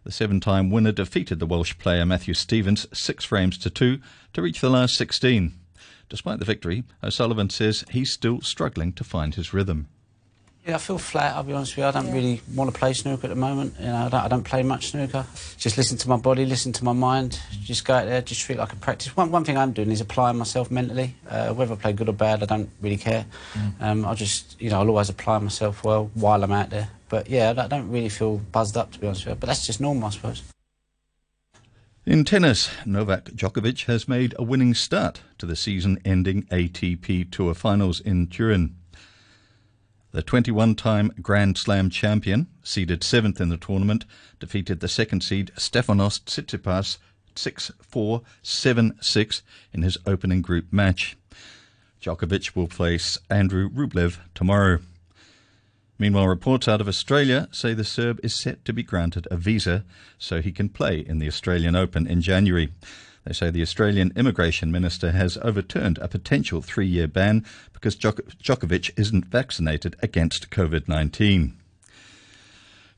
The 0.05 0.13
seven 0.13 0.39
time 0.39 0.69
winner 0.71 0.93
defeated 0.93 1.39
the 1.39 1.47
Welsh 1.47 1.79
player 1.79 2.05
Matthew 2.05 2.35
Stevens 2.35 2.87
six 2.93 3.25
frames 3.25 3.57
to 3.57 3.71
two 3.71 4.01
to 4.35 4.43
reach 4.43 4.61
the 4.61 4.69
last 4.69 4.97
16. 4.97 5.55
Despite 6.11 6.39
the 6.41 6.45
victory, 6.45 6.85
O'Sullivan 7.03 7.49
says 7.49 7.87
he's 7.91 8.13
still 8.13 8.43
struggling 8.43 8.93
to 8.93 9.03
find 9.03 9.35
his 9.35 9.55
rhythm. 9.55 9.89
Yeah, 10.67 10.75
I 10.75 10.79
feel 10.79 10.99
flat. 10.99 11.35
I'll 11.35 11.43
be 11.43 11.55
honest 11.55 11.73
with 11.73 11.85
you. 11.85 11.89
I 11.89 11.91
don't 11.91 12.09
yeah. 12.09 12.15
really 12.15 12.43
want 12.55 12.73
to 12.73 12.79
play 12.79 12.93
snooker 12.93 13.27
at 13.27 13.31
the 13.31 13.37
moment. 13.37 13.75
You 13.79 13.87
know, 13.87 13.97
I 13.97 14.09
don't, 14.11 14.21
I 14.21 14.29
don't, 14.29 14.45
play 14.45 14.63
much 14.63 14.89
snooker. 14.89 15.25
Just 15.57 15.79
listen 15.79 15.97
to 15.99 16.09
my 16.09 16.17
body, 16.17 16.45
listen 16.45 16.73
to 16.75 16.85
my 16.85 16.93
mind. 16.93 17.41
Just 17.63 17.87
go 17.87 17.95
out 17.95 18.05
there, 18.07 18.21
just 18.21 18.43
treat 18.43 18.59
like 18.59 18.73
a 18.73 18.77
practice. 18.77 19.15
One, 19.17 19.31
one 19.31 19.45
thing 19.45 19.57
I'm 19.59 19.73
doing 19.73 19.91
is 19.91 20.01
applying 20.01 20.37
myself 20.37 20.71
mentally. 20.71 21.15
Uh, 21.29 21.53
whether 21.55 21.73
I 21.73 21.77
play 21.77 21.93
good 21.95 22.09
or 22.09 22.13
bad, 22.13 22.43
I 22.43 22.47
don't 22.47 22.71
really 22.81 22.97
care. 22.99 23.27
Mm. 23.55 23.73
Um, 23.81 24.05
I 24.07 24.15
just, 24.15 24.61
you 24.61 24.71
know, 24.71 24.81
I'll 24.81 24.89
always 24.89 25.09
apply 25.09 25.39
myself 25.39 25.85
well 25.85 26.11
while 26.15 26.43
I'm 26.43 26.53
out 26.53 26.71
there. 26.71 26.89
But 27.15 27.31
yeah, 27.31 27.55
I 27.57 27.69
don't 27.69 27.93
really 27.93 28.09
feel 28.09 28.39
buzzed 28.39 28.77
up 28.77 28.91
to 28.91 28.99
be 28.99 29.07
honest 29.07 29.25
with 29.25 29.35
you. 29.35 29.39
But 29.39 29.47
that's 29.47 29.65
just 29.65 29.81
normal, 29.81 30.09
I 30.09 30.11
suppose. 30.11 30.43
In 32.05 32.25
tennis, 32.25 32.69
Novak 32.85 33.27
Djokovic 33.27 33.85
has 33.85 34.09
made 34.09 34.35
a 34.37 34.43
winning 34.43 34.75
start 34.75 35.21
to 35.39 35.47
the 35.47 35.55
season-ending 35.55 36.43
ATP 36.47 37.31
Tour 37.31 37.55
Finals 37.55 38.01
in 38.01 38.27
Turin. 38.27 38.75
The 40.11 40.23
21 40.23 40.75
time 40.75 41.13
Grand 41.23 41.57
Slam 41.57 41.89
champion, 41.89 42.49
seeded 42.65 43.05
seventh 43.05 43.41
in 43.41 43.49
the 43.49 43.59
tournament, 43.59 44.05
defeated 44.41 44.81
the 44.81 44.89
second 44.89 45.23
seed 45.23 45.53
Stefanos 45.55 46.19
Tsitsipas 46.25 46.99
6 47.37 47.71
4 47.81 48.23
7 48.43 48.99
6 49.01 49.43
in 49.73 49.83
his 49.83 49.99
opening 50.05 50.43
group 50.43 50.73
match. 50.73 51.17
Djokovic 52.03 52.57
will 52.57 52.67
face 52.67 53.19
Andrey 53.31 53.69
Rublev 53.69 54.19
tomorrow. 54.35 54.81
Meanwhile, 56.05 56.29
reports 56.29 56.69
out 56.69 56.83
of 56.83 56.87
Australia 56.87 57.49
say 57.51 57.73
the 57.73 57.83
Serb 57.83 58.21
is 58.23 58.35
set 58.35 58.63
to 58.67 58.75
be 58.75 58.83
granted 58.83 59.27
a 59.31 59.39
visa 59.39 59.87
so 60.19 60.43
he 60.43 60.53
can 60.53 60.69
play 60.69 60.99
in 60.99 61.19
the 61.19 61.27
Australian 61.27 61.75
Open 61.75 62.07
in 62.07 62.21
January. 62.21 62.75
They 63.25 63.33
say 63.33 63.49
the 63.49 63.63
Australian 63.63 64.13
immigration 64.15 64.71
minister 64.71 65.13
has 65.13 65.39
overturned 65.41 65.97
a 65.97 66.09
potential 66.09 66.61
three 66.61 66.87
year 66.87 67.09
ban 67.09 67.43
because 67.73 67.97
Djokovic 67.97 68.91
isn't 68.99 69.25
vaccinated 69.25 69.97
against 70.03 70.51
COVID 70.51 70.89
19. 70.89 71.57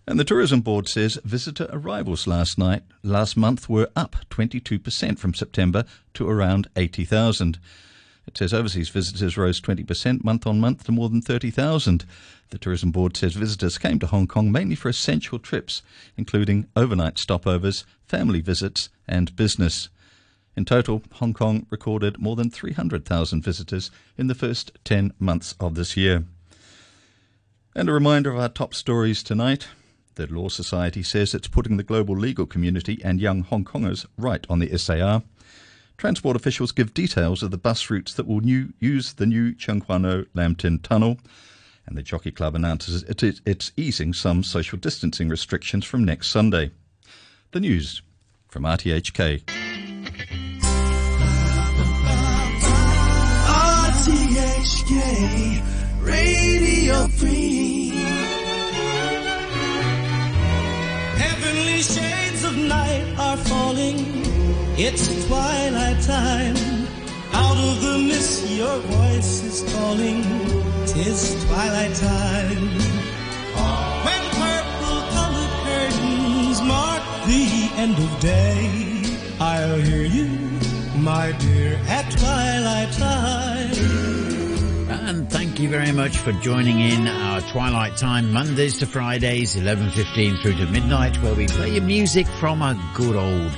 And 0.08 0.18
the 0.18 0.24
tourism 0.24 0.60
board 0.60 0.88
says 0.88 1.20
visitor 1.24 1.68
arrivals 1.70 2.26
last 2.26 2.58
night, 2.58 2.82
last 3.04 3.36
month 3.36 3.68
were 3.68 3.88
up 3.94 4.16
22% 4.30 5.16
from 5.16 5.32
September 5.32 5.84
to 6.14 6.28
around 6.28 6.66
80,000. 6.74 7.60
It 8.26 8.36
says 8.36 8.52
overseas 8.52 8.88
visitors 8.88 9.36
rose 9.36 9.60
20% 9.60 10.24
month 10.24 10.46
on 10.46 10.60
month 10.60 10.84
to 10.84 10.92
more 10.92 11.08
than 11.08 11.22
30,000. 11.22 12.04
The 12.50 12.58
tourism 12.58 12.90
board 12.90 13.16
says 13.16 13.34
visitors 13.34 13.78
came 13.78 13.98
to 14.00 14.06
Hong 14.06 14.26
Kong 14.26 14.50
mainly 14.50 14.74
for 14.74 14.88
essential 14.88 15.38
trips, 15.38 15.82
including 16.16 16.66
overnight 16.74 17.14
stopovers, 17.14 17.84
family 18.04 18.40
visits, 18.40 18.88
and 19.06 19.34
business. 19.36 19.88
In 20.56 20.64
total, 20.64 21.02
Hong 21.14 21.34
Kong 21.34 21.66
recorded 21.70 22.18
more 22.18 22.34
than 22.34 22.50
300,000 22.50 23.42
visitors 23.42 23.90
in 24.16 24.26
the 24.26 24.34
first 24.34 24.72
10 24.84 25.12
months 25.18 25.54
of 25.60 25.74
this 25.74 25.96
year. 25.96 26.24
And 27.74 27.88
a 27.88 27.92
reminder 27.92 28.30
of 28.30 28.38
our 28.38 28.48
top 28.48 28.74
stories 28.74 29.22
tonight. 29.22 29.68
The 30.14 30.26
Law 30.28 30.48
Society 30.48 31.02
says 31.02 31.34
it's 31.34 31.46
putting 31.46 31.76
the 31.76 31.82
global 31.82 32.16
legal 32.16 32.46
community 32.46 32.98
and 33.04 33.20
young 33.20 33.42
Hong 33.42 33.66
Kongers 33.66 34.06
right 34.16 34.46
on 34.48 34.60
the 34.60 34.78
SAR. 34.78 35.22
Transport 35.96 36.36
officials 36.36 36.72
give 36.72 36.92
details 36.92 37.42
of 37.42 37.50
the 37.50 37.56
bus 37.58 37.88
routes 37.88 38.12
that 38.14 38.26
will 38.26 38.40
new, 38.40 38.72
use 38.78 39.14
the 39.14 39.24
new 39.24 39.52
Tseung 39.54 39.84
Kwan 39.84 40.04
O 40.04 40.24
Tin 40.54 40.78
Tunnel. 40.80 41.18
And 41.86 41.96
the 41.96 42.02
Jockey 42.02 42.32
Club 42.32 42.54
announces 42.54 43.02
it, 43.04 43.22
it, 43.22 43.40
it's 43.46 43.72
easing 43.76 44.12
some 44.12 44.42
social 44.42 44.76
distancing 44.76 45.28
restrictions 45.28 45.84
from 45.84 46.04
next 46.04 46.28
Sunday. 46.28 46.72
The 47.52 47.60
news 47.60 48.02
from 48.48 48.64
RTHK. 48.64 49.44
RTHK 54.26 55.62
Radio 56.02 57.06
3 57.06 57.88
Heavenly 61.16 61.80
shades 61.82 62.44
of 62.44 62.56
night 62.56 63.14
are 63.18 63.36
falling 63.36 64.25
it's 64.78 65.26
twilight 65.26 66.02
time. 66.02 66.54
Out 67.32 67.56
of 67.56 67.80
the 67.80 67.96
mist, 67.96 68.46
your 68.50 68.78
voice 68.78 69.42
is 69.42 69.72
calling. 69.72 70.22
Tis 70.84 71.34
twilight 71.46 71.94
time. 71.94 72.68
When 74.04 74.22
purple 74.36 75.00
colored 75.16 75.54
curtains 75.64 76.60
mark 76.60 77.02
the 77.24 77.70
end 77.76 77.96
of 77.96 78.20
day, 78.20 79.02
I'll 79.40 79.80
hear 79.80 80.02
you, 80.02 80.28
my 81.00 81.32
dear, 81.38 81.80
at 81.88 82.10
twilight 82.10 82.92
time. 82.92 83.70
And 85.08 85.30
thank 85.30 85.58
you 85.58 85.70
very 85.70 85.92
much 85.92 86.18
for 86.18 86.32
joining 86.32 86.80
in 86.80 87.08
our 87.08 87.40
Twilight 87.40 87.96
Time 87.96 88.30
Mondays 88.30 88.76
to 88.80 88.86
Fridays, 88.86 89.56
11.15 89.56 90.42
through 90.42 90.56
to 90.56 90.66
midnight, 90.66 91.16
where 91.22 91.34
we 91.34 91.46
play 91.46 91.70
you 91.70 91.80
music 91.80 92.26
from 92.26 92.60
a 92.60 92.78
good 92.94 93.16
old 93.16 93.52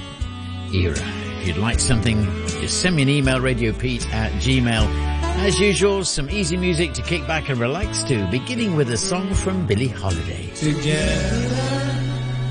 era. 0.75 0.97
If 1.41 1.47
you'd 1.49 1.57
like 1.57 1.79
something, 1.79 2.25
just 2.61 2.81
send 2.81 2.97
me 2.97 3.03
an 3.03 3.09
email, 3.09 3.39
radiopete 3.39 4.07
at 4.13 4.33
gmail. 4.43 4.87
As 5.41 5.61
usual, 5.61 6.05
some 6.05 6.29
easy 6.31 6.57
music 6.57 6.95
to 6.95 7.03
kick 7.03 7.25
back 7.27 7.49
and 7.49 7.61
relax 7.61 8.03
to, 8.05 8.27
beginning 8.31 8.75
with 8.75 8.91
a 8.91 8.97
song 8.97 9.33
from 9.35 9.67
Billie 9.67 9.87
Holiday. 9.87 10.49
Together 10.57 10.99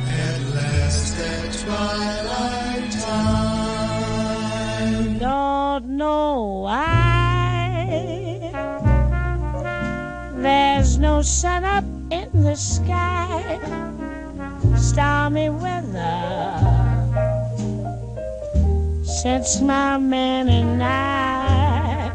at 0.07 0.39
last 0.55 1.19
at 1.19 1.53
twilight 1.65 2.91
time. 2.91 5.17
Don't 5.19 5.97
know 5.97 6.61
why 6.63 6.93
there's 10.37 10.97
no 10.97 11.21
sun 11.21 11.65
up 11.65 11.83
in 12.09 12.29
the 12.43 12.55
sky. 12.55 13.59
Stormy 14.77 15.49
weather 15.49 16.76
since 19.21 19.61
my 19.61 19.97
man 19.97 20.47
and 20.47 20.83
I 20.83 22.11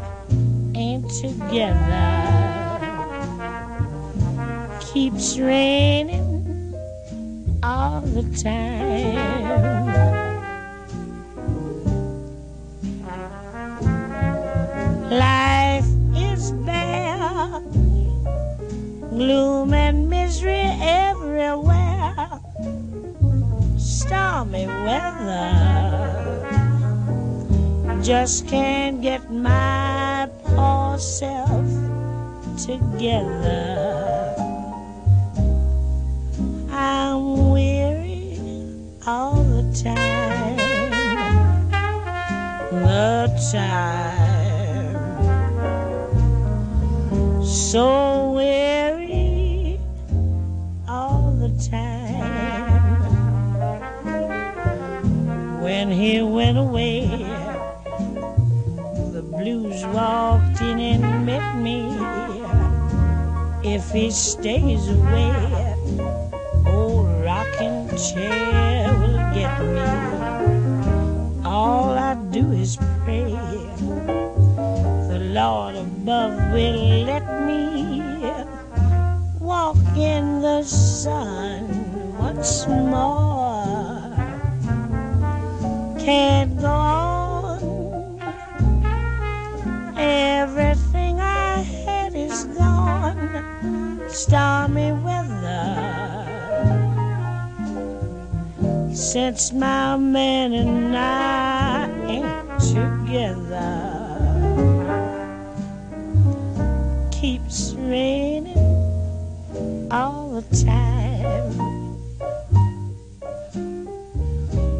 ain't 0.73 1.09
together. 1.09 2.07
Keeps 4.79 5.37
raining 5.37 6.73
all 7.61 7.99
the 7.99 8.23
time. 8.41 9.15
Life 15.09 15.85
is 16.15 16.53
bare, 16.63 17.59
gloom 19.09 19.73
and 19.73 20.09
misery 20.09 20.63
everywhere, 20.79 22.39
stormy 23.77 24.67
weather. 24.67 25.82
Just 28.03 28.49
can't 28.49 29.01
get 29.01 29.31
my 29.31 30.29
poor 30.43 30.99
self 30.99 31.65
together. 32.61 34.35
I'm 36.69 37.51
weary 37.51 38.37
all 39.07 39.41
the 39.43 39.63
time. 39.81 40.57
The 42.71 43.31
time. 43.53 45.05
So 47.45 48.33
weary 48.33 49.79
all 50.89 51.31
the 51.39 51.51
time. 51.71 52.03
When 55.61 55.89
he 55.89 56.21
went 56.21 56.57
away, 56.57 57.32
walked 59.93 60.59
in 60.61 60.79
and 60.79 61.25
met 61.25 61.55
me. 61.61 61.93
If 63.63 63.91
he 63.91 64.09
stays 64.09 64.89
away, 64.89 65.75
old 66.65 67.07
rocking 67.23 67.87
chair 67.95 68.91
will 68.99 69.21
get 69.37 69.53
me. 69.61 71.45
All 71.45 71.91
I 71.91 72.15
do 72.31 72.51
is 72.51 72.77
pray 73.05 73.29
the 75.13 75.19
Lord 75.31 75.75
above 75.75 76.33
will 76.51 77.05
let 77.05 77.25
me 77.45 78.01
walk 79.39 79.77
in 79.95 80.41
the 80.41 80.63
sun 80.63 82.17
once 82.17 82.67
more. 82.67 84.09
Can't 85.99 86.59
go 86.59 86.67
on. 86.67 87.02
Stormy 94.13 94.91
weather. 94.91 96.23
Since 98.93 99.51
my 99.53 99.97
man 99.97 100.53
and 100.53 100.95
I 100.95 101.89
ain't 102.07 102.59
together. 102.61 103.89
Keeps 107.11 107.73
raining 107.73 108.57
all 109.91 110.41
the 110.41 110.43
time. 110.63 111.97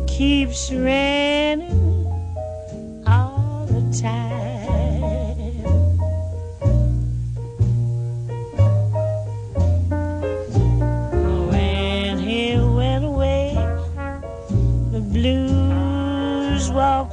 Keeps 0.06 0.72
raining 0.72 2.06
all 3.08 3.65
the 3.65 3.82
time. 4.00 4.53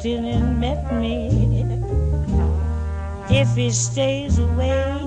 Met 0.02 0.92
me. 0.94 1.28
If 3.28 3.54
he 3.54 3.70
stays 3.70 4.38
away, 4.38 4.98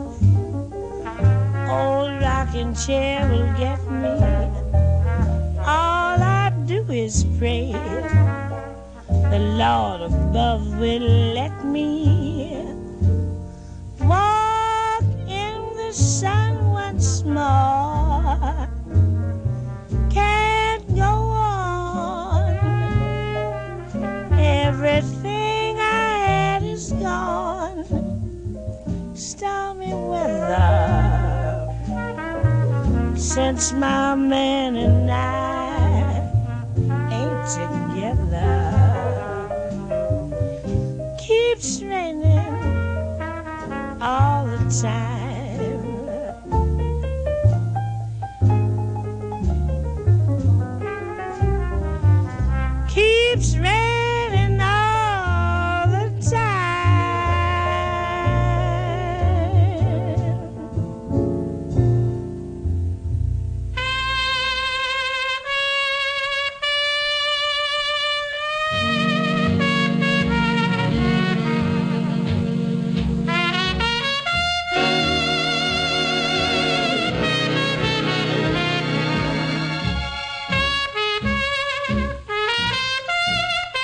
old 1.67 2.21
rocking 2.21 2.75
chair 2.75 3.27
will 3.27 3.51
get 3.58 3.82
me. 3.89 4.13
All 5.60 6.21
I 6.21 6.51
do 6.67 6.86
is 6.91 7.25
pray 7.39 7.71
the 9.32 9.39
Lord 9.58 10.01
above 10.01 10.77
will 10.77 11.34
let 11.34 11.65
me 11.65 12.23
Stormy 29.43 29.93
weather 29.93 31.67
since 33.17 33.73
my 33.73 34.15
man 34.15 34.77
and 34.77 35.12
I 35.12 36.32
ain't 37.12 37.45
together. 37.51 38.53
Keeps 41.19 41.82
raining 41.82 42.56
all 44.01 44.45
the 44.45 44.60
time. 44.82 45.12